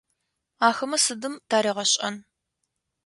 [0.67, 2.15] Ахэмэ сыдым таригъэшӏэн?